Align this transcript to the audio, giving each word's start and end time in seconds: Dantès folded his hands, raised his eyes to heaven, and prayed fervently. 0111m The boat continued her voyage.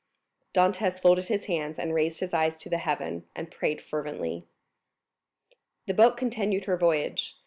Dantès 0.55 0.99
folded 0.99 1.25
his 1.25 1.45
hands, 1.45 1.77
raised 1.77 2.21
his 2.21 2.33
eyes 2.33 2.57
to 2.57 2.75
heaven, 2.75 3.27
and 3.35 3.51
prayed 3.51 3.83
fervently. 3.83 4.47
0111m 5.85 5.85
The 5.85 5.93
boat 5.93 6.17
continued 6.17 6.65
her 6.65 6.75
voyage. 6.75 7.37